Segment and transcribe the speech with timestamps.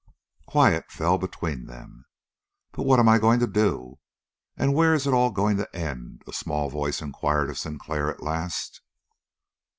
[0.47, 2.05] Quiet fell between them.
[2.71, 3.99] "But what am I going to do?
[4.57, 8.23] And where is it all going to end?" a small voice inquired of Sinclair at
[8.23, 8.81] last.